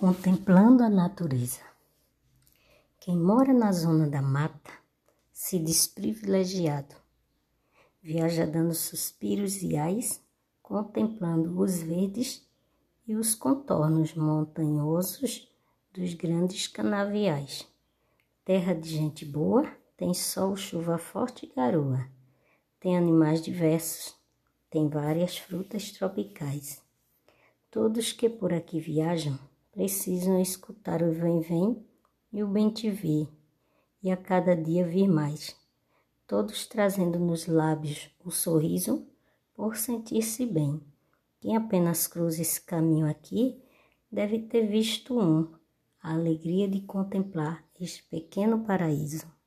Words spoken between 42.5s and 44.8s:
caminho aqui deve ter